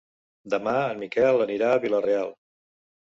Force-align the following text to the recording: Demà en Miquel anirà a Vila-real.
Demà 0.53 0.71
en 0.93 1.03
Miquel 1.03 1.43
anirà 1.45 1.69
a 1.75 1.83
Vila-real. 1.83 2.33